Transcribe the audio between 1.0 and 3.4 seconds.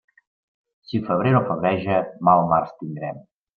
febrer no febreja, mal març tindrem.